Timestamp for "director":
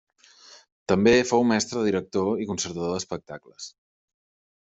1.89-2.41